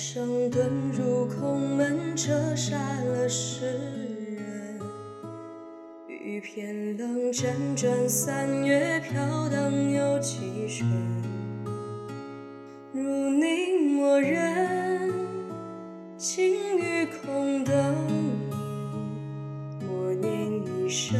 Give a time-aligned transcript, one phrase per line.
[0.00, 0.60] 声遁
[0.96, 3.66] 入空门，折煞了世
[4.36, 4.78] 人。
[6.06, 10.88] 雨偏冷，辗转三月，飘荡有几春。
[12.92, 15.12] 如你默认，
[16.16, 17.74] 情与空等，
[19.80, 21.18] 默念一生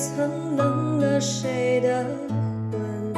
[0.00, 2.06] 曾，冷了谁的
[2.72, 3.12] 魂？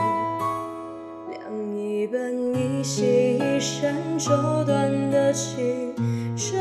[1.30, 5.94] 量一奔一息一生，骤断的青
[6.36, 6.60] 春，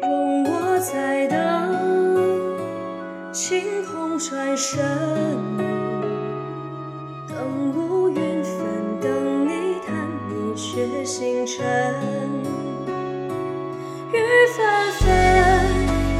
[0.00, 1.36] 容我再等，
[3.30, 4.82] 清空转身，
[7.28, 7.36] 等
[7.76, 8.52] 乌云纷，
[9.02, 9.94] 等你弹
[10.30, 11.62] 一曲星辰，
[14.12, 14.16] 雨
[14.56, 14.64] 纷
[14.98, 15.10] 纷，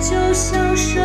[0.03, 1.01] 就像舍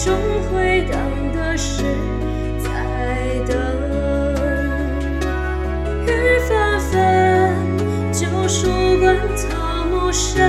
[0.00, 0.16] 海中
[0.50, 0.98] 回荡
[1.34, 1.82] 的是
[2.58, 2.64] 在
[3.46, 3.54] 等。
[6.06, 6.08] 雨
[6.48, 7.54] 纷纷，
[8.10, 10.42] 旧书馆草木深。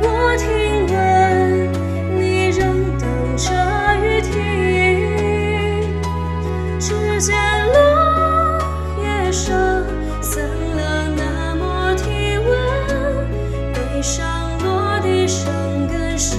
[0.00, 1.68] 我听闻
[2.16, 3.04] 你仍等
[3.36, 3.50] 着
[4.04, 4.38] 雨停，
[6.78, 7.34] 指尖
[7.72, 7.76] 落
[9.02, 9.84] 叶声，
[10.20, 12.48] 散了那抹体温，
[13.74, 16.36] 悲伤落地生根是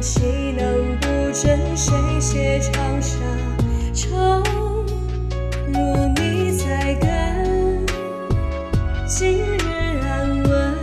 [0.00, 1.76] 岂能不真？
[1.76, 2.72] 谁写长
[3.02, 3.18] 沙
[3.92, 4.42] 城？
[5.68, 5.78] 如
[6.16, 7.84] 你在跟，
[9.06, 10.74] 今日安稳。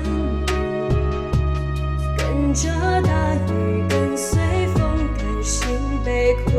[2.16, 2.70] 跟着
[3.02, 4.40] 大雨，跟随
[4.76, 5.68] 风，甘心
[6.06, 6.56] 被困。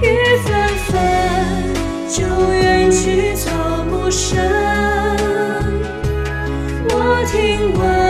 [0.00, 0.04] 雨
[0.44, 0.94] 纷纷，
[2.08, 4.40] 就远去草木深。
[6.88, 6.94] 我
[7.30, 8.05] 听闻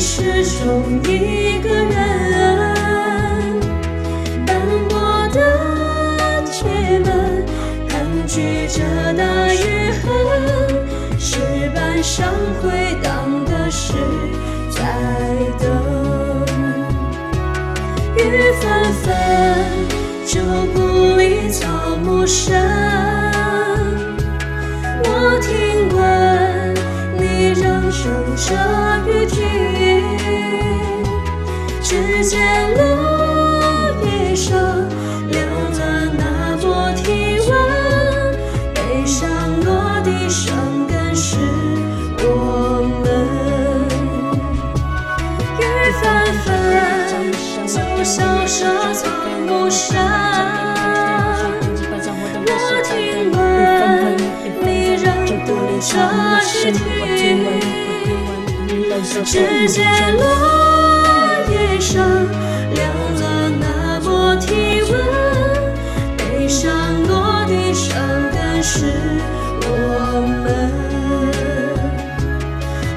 [0.00, 0.22] 始
[0.60, 1.90] 终一个人，
[4.46, 4.56] 斑
[4.88, 5.40] 驳的
[6.46, 7.44] 铁门，
[7.88, 8.84] 盘踞着
[9.16, 10.06] 那雨痕，
[11.18, 11.40] 石
[11.74, 12.32] 板上
[12.62, 13.92] 回荡的是
[14.70, 14.80] 在
[15.58, 15.66] 等。
[18.16, 19.06] 雨纷纷，
[20.24, 20.40] 旧
[20.74, 21.66] 故里草
[22.04, 22.54] 木深。
[25.04, 25.06] 我
[25.40, 25.98] 听闻
[27.18, 28.54] 你仍守着
[48.08, 48.64] 就像舍
[48.94, 49.06] 草
[49.46, 49.98] 木深。
[52.46, 52.50] 我
[52.82, 53.36] 听闻
[54.62, 55.04] 你仍
[55.44, 55.48] 等
[55.78, 55.92] 着
[56.54, 56.80] 雨停，
[59.26, 59.76] 指尖
[60.16, 60.24] 落
[61.50, 62.00] 叶声，
[62.72, 62.80] 凉
[63.20, 63.22] 了
[63.60, 64.92] 那抹体温，
[66.16, 66.66] 悲伤
[67.06, 67.92] 落地生
[68.32, 68.86] 根是
[69.60, 69.68] 我
[70.44, 70.46] 们。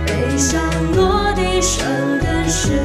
[0.06, 0.64] 悲伤
[0.96, 1.84] 落地生
[2.18, 2.80] 根是